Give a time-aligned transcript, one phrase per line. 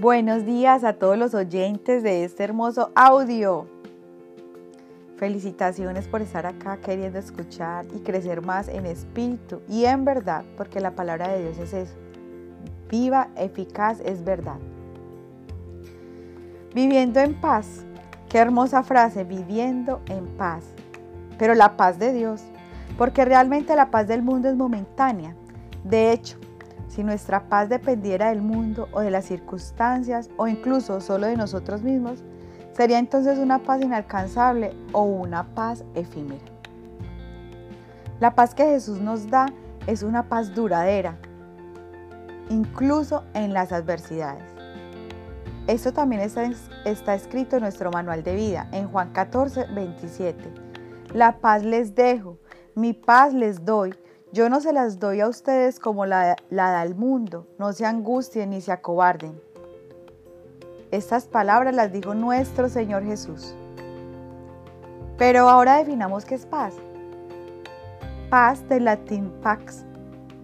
[0.00, 3.66] Buenos días a todos los oyentes de este hermoso audio.
[5.16, 10.78] Felicitaciones por estar acá queriendo escuchar y crecer más en espíritu y en verdad, porque
[10.78, 11.94] la palabra de Dios es eso.
[12.88, 14.60] Viva, eficaz, es verdad.
[16.72, 17.84] Viviendo en paz.
[18.28, 20.62] Qué hermosa frase, viviendo en paz.
[21.38, 22.44] Pero la paz de Dios,
[22.96, 25.34] porque realmente la paz del mundo es momentánea.
[25.82, 26.38] De hecho,
[26.98, 31.80] si nuestra paz dependiera del mundo o de las circunstancias o incluso solo de nosotros
[31.80, 32.24] mismos,
[32.72, 36.44] sería entonces una paz inalcanzable o una paz efímera.
[38.18, 39.46] La paz que Jesús nos da
[39.86, 41.16] es una paz duradera,
[42.50, 44.42] incluso en las adversidades.
[45.68, 50.52] Esto también está, escrito en nuestro manual de vida, en Juan 14, 27.
[51.14, 52.38] La paz les dejo,
[52.74, 53.94] mi paz les doy
[54.30, 58.50] yo no se las doy a ustedes como la, da el mundo, no se angustien
[58.50, 59.40] ni se acobarden.
[60.90, 63.54] Estas palabras las dijo nuestro Señor Jesús.
[65.16, 66.74] Pero ahora definamos qué es paz.
[68.28, 69.84] Paz del latín pax,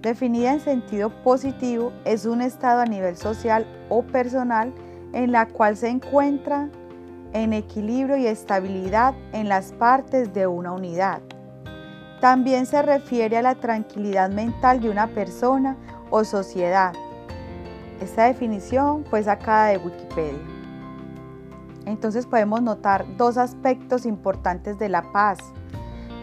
[0.00, 4.72] definida en sentido positivo, es un estado a nivel social o personal
[5.12, 6.70] en la cual se encuentra
[7.34, 11.20] en equilibrio y estabilidad en las partes de una unidad
[12.24, 15.76] también se refiere a la tranquilidad mental de una persona
[16.08, 16.94] o sociedad.
[18.00, 20.40] Esta definición fue sacada de Wikipedia.
[21.84, 25.38] Entonces podemos notar dos aspectos importantes de la paz,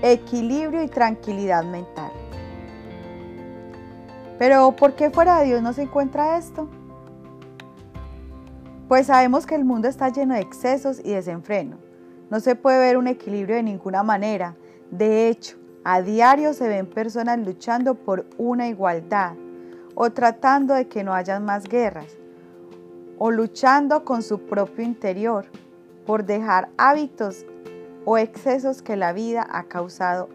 [0.01, 2.11] equilibrio y tranquilidad mental.
[4.39, 6.67] Pero ¿por qué fuera de Dios no se encuentra esto?
[8.87, 11.77] Pues sabemos que el mundo está lleno de excesos y desenfreno.
[12.31, 14.55] No se puede ver un equilibrio de ninguna manera.
[14.89, 19.33] De hecho, a diario se ven personas luchando por una igualdad
[19.95, 22.17] o tratando de que no hayan más guerras
[23.17, 25.45] o luchando con su propio interior
[26.05, 27.45] por dejar hábitos
[28.05, 30.29] o excesos que la vida ha causado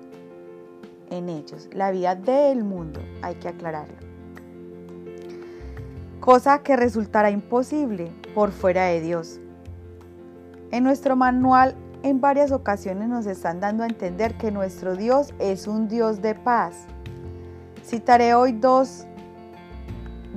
[1.11, 3.97] en ellos, la vida del mundo, hay que aclararlo.
[6.21, 9.41] Cosa que resultará imposible por fuera de Dios.
[10.73, 11.77] En nuestro manual
[12.07, 16.37] en varias ocasiones nos están dando a entender que nuestro Dios es un Dios de
[16.37, 16.87] paz.
[17.85, 19.07] Citaré hoy dos,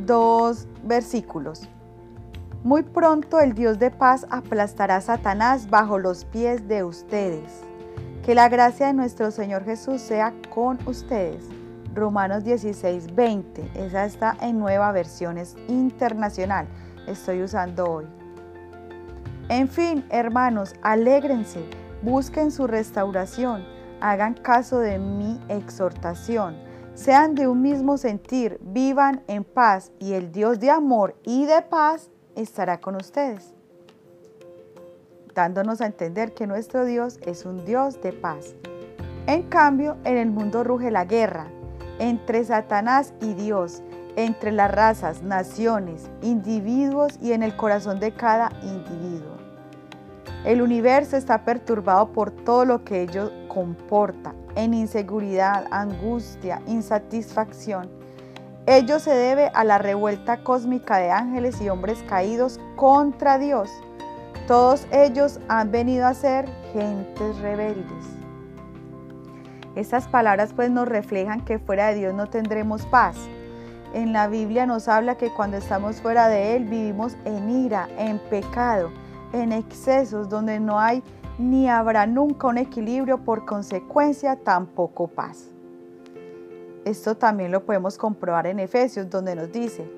[0.05, 1.69] dos versículos.
[2.63, 7.61] Muy pronto el Dios de paz aplastará a Satanás bajo los pies de ustedes.
[8.25, 11.45] Que la gracia de nuestro Señor Jesús sea con ustedes.
[11.93, 13.71] Romanos 16, 20.
[13.75, 16.67] Esa está en nueva versión, es internacional.
[17.07, 18.18] Estoy usando hoy.
[19.49, 21.65] En fin, hermanos, alégrense,
[22.03, 23.65] busquen su restauración,
[23.99, 26.55] hagan caso de mi exhortación,
[26.93, 31.63] sean de un mismo sentir, vivan en paz y el Dios de amor y de
[31.63, 33.55] paz estará con ustedes,
[35.33, 38.53] dándonos a entender que nuestro Dios es un Dios de paz.
[39.25, 41.47] En cambio, en el mundo ruge la guerra
[41.97, 43.81] entre Satanás y Dios,
[44.15, 49.38] entre las razas, naciones, individuos y en el corazón de cada individuo.
[50.45, 57.89] El universo está perturbado por todo lo que ello comporta, en inseguridad, angustia, insatisfacción.
[58.65, 63.69] Ello se debe a la revuelta cósmica de ángeles y hombres caídos contra Dios.
[64.47, 68.05] Todos ellos han venido a ser gentes rebeldes.
[69.75, 73.17] Estas palabras pues nos reflejan que fuera de Dios no tendremos paz.
[73.93, 78.19] En la Biblia nos habla que cuando estamos fuera de Él vivimos en ira, en
[78.29, 78.89] pecado
[79.33, 81.03] en excesos donde no hay
[81.37, 85.47] ni habrá nunca un equilibrio, por consecuencia tampoco paz.
[86.83, 89.89] Esto también lo podemos comprobar en Efesios, donde nos dice,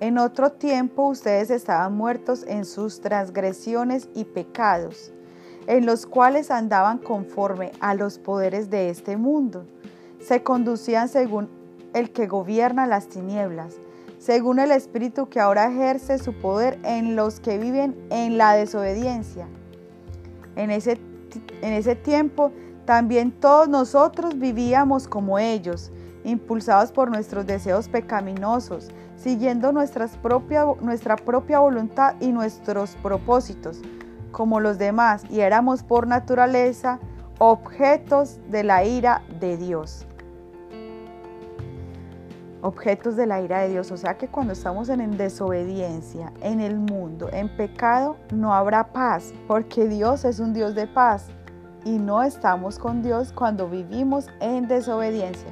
[0.00, 5.12] en otro tiempo ustedes estaban muertos en sus transgresiones y pecados,
[5.66, 9.64] en los cuales andaban conforme a los poderes de este mundo.
[10.20, 11.48] Se conducían según
[11.94, 13.76] el que gobierna las tinieblas
[14.20, 19.48] según el Espíritu que ahora ejerce su poder en los que viven en la desobediencia.
[20.56, 21.00] En ese,
[21.62, 22.52] en ese tiempo
[22.84, 25.90] también todos nosotros vivíamos como ellos,
[26.22, 29.72] impulsados por nuestros deseos pecaminosos, siguiendo
[30.20, 33.80] propia, nuestra propia voluntad y nuestros propósitos,
[34.32, 37.00] como los demás, y éramos por naturaleza
[37.38, 40.06] objetos de la ira de Dios
[42.62, 43.90] objetos de la ira de Dios.
[43.90, 49.32] O sea que cuando estamos en desobediencia, en el mundo, en pecado, no habrá paz,
[49.46, 51.28] porque Dios es un Dios de paz
[51.84, 55.50] y no estamos con Dios cuando vivimos en desobediencia.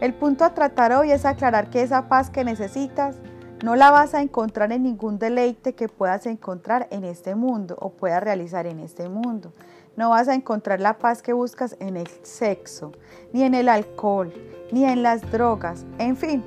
[0.00, 3.16] El punto a tratar hoy es aclarar que esa paz que necesitas
[3.62, 7.90] No la vas a encontrar en ningún deleite que puedas encontrar en este mundo o
[7.90, 9.52] puedas realizar en este mundo.
[9.96, 12.92] No vas a encontrar la paz que buscas en el sexo,
[13.32, 14.32] ni en el alcohol,
[14.72, 15.84] ni en las drogas.
[15.98, 16.42] En fin,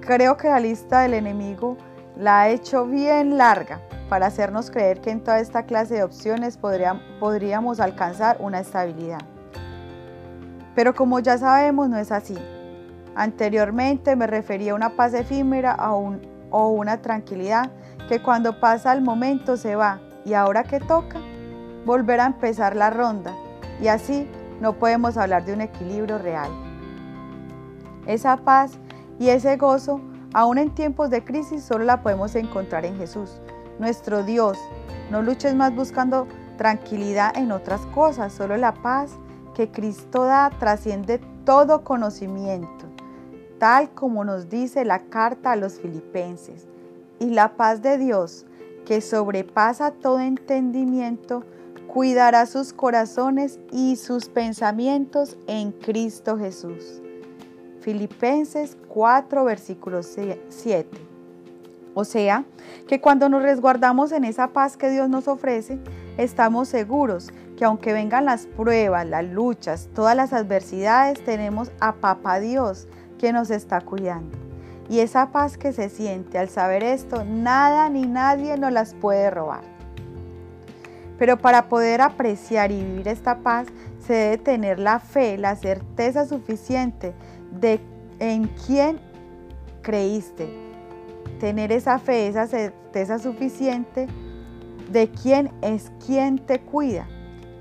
[0.00, 1.76] creo que la lista del enemigo
[2.16, 6.58] la ha hecho bien larga para hacernos creer que en toda esta clase de opciones
[6.58, 9.20] podríamos alcanzar una estabilidad.
[10.74, 12.38] Pero como ya sabemos, no es así.
[13.14, 15.76] Anteriormente me refería a una paz efímera
[16.50, 17.70] o una tranquilidad
[18.08, 21.18] que cuando pasa el momento se va y ahora que toca,
[21.86, 23.32] volver a empezar la ronda
[23.80, 24.28] y así
[24.60, 26.50] no podemos hablar de un equilibrio real.
[28.06, 28.72] Esa paz
[29.18, 30.00] y ese gozo,
[30.34, 33.40] aún en tiempos de crisis, solo la podemos encontrar en Jesús
[33.78, 34.58] nuestro Dios.
[35.10, 36.26] No luches más buscando
[36.58, 39.12] tranquilidad en otras cosas, solo la paz
[39.54, 42.86] que Cristo da trasciende todo conocimiento,
[43.58, 46.66] tal como nos dice la carta a los filipenses.
[47.18, 48.44] Y la paz de Dios,
[48.84, 51.44] que sobrepasa todo entendimiento,
[51.86, 57.00] cuidará sus corazones y sus pensamientos en Cristo Jesús.
[57.80, 60.88] Filipenses 4, versículo 7.
[61.94, 62.44] O sea,
[62.86, 65.78] que cuando nos resguardamos en esa paz que Dios nos ofrece,
[66.18, 72.38] estamos seguros que aunque vengan las pruebas, las luchas, todas las adversidades, tenemos a Papá
[72.38, 72.86] Dios
[73.18, 74.36] que nos está cuidando.
[74.88, 79.30] Y esa paz que se siente al saber esto, nada ni nadie nos las puede
[79.30, 79.75] robar.
[81.18, 83.66] Pero para poder apreciar y vivir esta paz,
[84.06, 87.14] se debe tener la fe, la certeza suficiente
[87.50, 87.80] de
[88.18, 89.00] en quién
[89.82, 90.48] creíste,
[91.40, 94.06] tener esa fe, esa certeza suficiente
[94.90, 97.06] de quién es quien te cuida.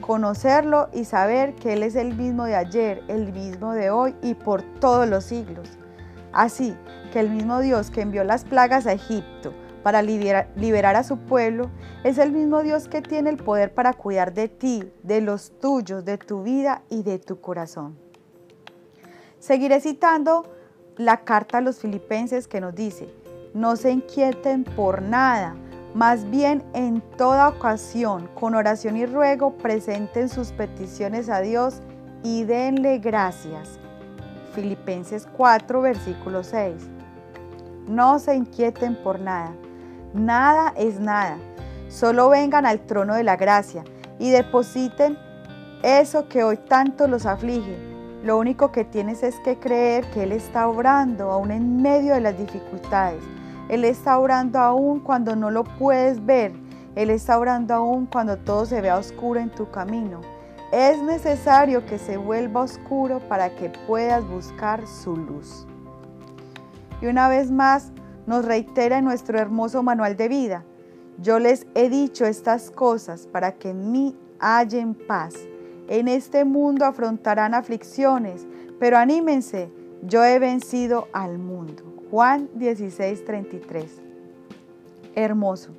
[0.02, 4.36] Conocerlo y saber que Él es el mismo de ayer, el mismo de hoy y
[4.36, 5.70] por todos los siglos.
[6.32, 6.76] Así
[7.12, 9.54] que el mismo Dios que envió las plagas a Egipto
[9.86, 11.70] para liberar, a su pueblo,
[12.04, 16.04] es el mismo Dios que tiene el poder para cuidar de ti, de los tuyos,
[16.04, 17.96] de tu vida y de tu corazón.
[19.38, 20.48] Seguiré citando
[20.98, 23.14] la carta a los filipenses que nos dice,
[23.54, 25.56] no se inquieten por nada,
[25.94, 31.84] más bien en toda ocasión, con oración y ruego, presenten sus peticiones a Dios
[32.24, 33.80] y denle gracias.
[34.56, 36.74] Filipenses 4, versículo 6.
[37.88, 39.54] No se inquieten por nada.
[40.16, 41.38] Nada es nada.
[41.90, 43.84] Solo vengan al trono de la gracia
[44.18, 45.18] y depositen
[45.84, 47.78] eso que hoy tanto los aflige.
[48.24, 52.22] Lo único que tienes es que creer que Él está obrando aún en medio de
[52.22, 53.22] las dificultades
[53.68, 56.54] él está orando aún cuando no lo puedes ver.
[56.96, 60.22] Él está orando aún cuando todo se vea oscuro en tu camino.
[60.72, 65.66] Es necesario que se vuelva oscuro para que puedas buscar su luz.
[67.02, 67.92] Y una vez más
[68.28, 70.66] nos reitera en nuestro hermoso manual de vida.
[71.20, 75.36] Yo les he dicho estas cosas para que en mí hallen paz.
[75.88, 78.46] En este mundo afrontarán aflicciones,
[78.80, 79.70] pero anímense,
[80.02, 81.84] yo he vencido al mundo.
[82.12, 83.86] Juan 16:33.
[85.16, 85.72] Hermoso.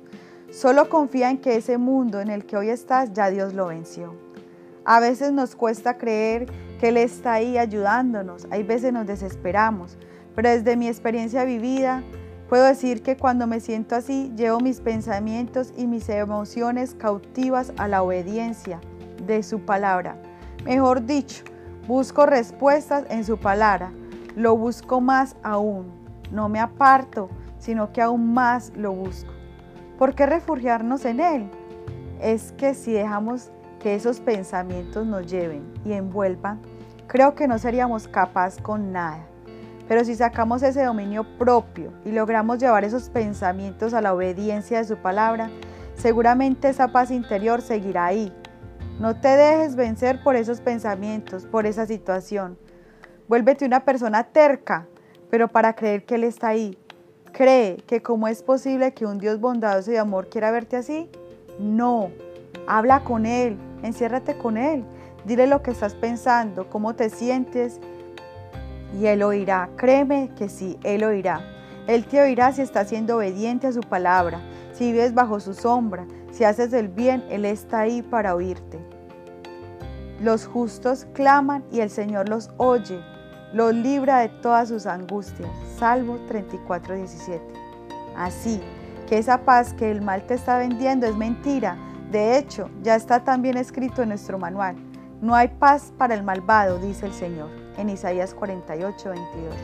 [0.49, 4.15] Solo confía en que ese mundo en el que hoy estás ya Dios lo venció.
[4.85, 6.47] A veces nos cuesta creer
[6.79, 9.97] que Él está ahí ayudándonos, hay veces nos desesperamos,
[10.35, 12.03] pero desde mi experiencia vivida
[12.49, 17.87] puedo decir que cuando me siento así llevo mis pensamientos y mis emociones cautivas a
[17.87, 18.79] la obediencia
[19.25, 20.15] de su palabra.
[20.65, 21.43] Mejor dicho,
[21.87, 23.91] busco respuestas en su palabra,
[24.35, 25.97] lo busco más aún
[26.31, 29.31] no me aparto, sino que aún más lo busco.
[29.97, 31.49] ¿Por qué refugiarnos en Él?
[32.21, 36.59] Es que si dejamos que esos pensamientos nos lleven y envuelvan,
[37.07, 39.25] creo que no seríamos capaces con nada.
[39.87, 44.85] Pero si sacamos ese dominio propio y logramos llevar esos pensamientos a la obediencia de
[44.85, 45.49] su palabra,
[45.95, 48.33] seguramente esa paz interior seguirá ahí.
[48.99, 52.57] No te dejes vencer por esos pensamientos, por esa situación.
[53.27, 54.87] Vuélvete una persona terca,
[55.29, 56.77] pero para creer que Él está ahí.
[57.31, 61.09] ¿Cree que cómo es posible que un Dios bondadoso y de amor quiera verte así?
[61.59, 62.09] No.
[62.67, 64.83] Habla con Él, enciérrate con Él.
[65.25, 67.79] Dile lo que estás pensando, cómo te sientes
[68.93, 69.69] y Él oirá.
[69.75, 71.41] Créeme que sí, Él oirá.
[71.87, 74.39] Él te oirá si estás siendo obediente a su palabra,
[74.73, 78.79] si vives bajo su sombra, si haces el bien, Él está ahí para oírte.
[80.21, 82.99] Los justos claman y el Señor los oye
[83.53, 85.49] los libra de todas sus angustias.
[85.77, 87.41] Salmo 34, 17.
[88.15, 88.61] Así
[89.07, 91.77] que esa paz que el mal te está vendiendo es mentira.
[92.11, 94.75] De hecho, ya está también escrito en nuestro manual.
[95.21, 99.55] No hay paz para el malvado, dice el Señor, en Isaías 48, 22.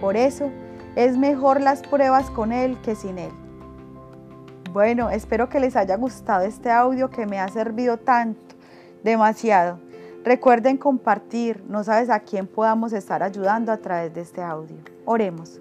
[0.00, 0.50] Por eso,
[0.96, 3.32] Es mejor las pruebas con Él que sin Él.
[4.72, 8.54] Bueno, espero que les haya gustado este audio que me ha servido tanto,
[9.02, 9.80] demasiado.
[10.24, 14.76] Recuerden compartir, no sabes a quién podamos estar ayudando a través de este audio.
[15.04, 15.60] Oremos.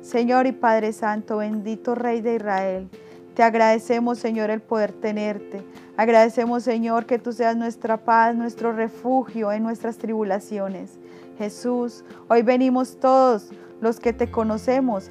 [0.00, 2.88] Señor y Padre Santo, bendito Rey de Israel,
[3.34, 5.62] te agradecemos, Señor, el poder tenerte.
[5.96, 10.98] Agradecemos, Señor, que tú seas nuestra paz, nuestro refugio en nuestras tribulaciones.
[11.40, 13.48] Jesús, hoy venimos todos
[13.80, 15.10] los que te conocemos,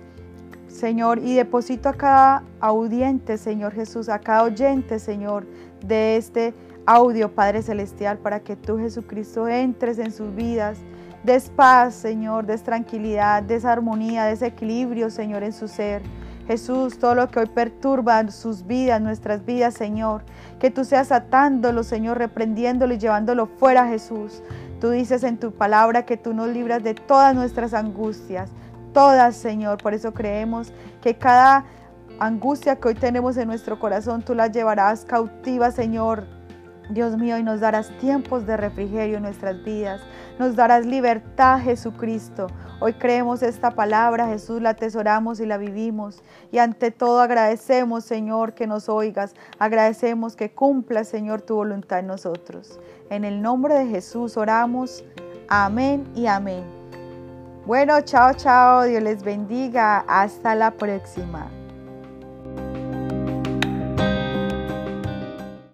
[0.68, 5.48] Señor, y deposito a cada audiente, Señor Jesús, a cada oyente, Señor,
[5.84, 6.54] de este
[6.86, 10.78] audio, Padre Celestial, para que tú, Jesucristo, entres en sus vidas.
[11.24, 16.04] Des paz, Señor, des tranquilidad, des armonía, des equilibrio, Señor, en su ser.
[16.46, 20.24] Jesús, todo lo que hoy perturba sus vidas, nuestras vidas, Señor,
[20.60, 24.44] que tú seas atándolo, Señor, reprendiéndolo y llevándolo fuera, Jesús.
[24.80, 28.50] Tú dices en tu palabra que tú nos libras de todas nuestras angustias,
[28.94, 29.82] todas, Señor.
[29.82, 30.72] Por eso creemos
[31.02, 31.66] que cada
[32.20, 36.26] angustia que hoy tenemos en nuestro corazón, tú la llevarás cautiva, Señor,
[36.90, 40.02] Dios mío, y nos darás tiempos de refrigerio en nuestras vidas.
[40.40, 42.48] Nos darás libertad, Jesucristo.
[42.80, 46.24] Hoy creemos esta palabra, Jesús, la atesoramos y la vivimos.
[46.52, 49.36] Y ante todo agradecemos, Señor, que nos oigas.
[49.60, 52.80] Agradecemos que cumpla, Señor, tu voluntad en nosotros.
[53.10, 55.04] En el nombre de Jesús oramos.
[55.48, 56.64] Amén y amén.
[57.66, 58.84] Bueno, chao, chao.
[58.84, 60.06] Dios les bendiga.
[60.08, 61.59] Hasta la próxima.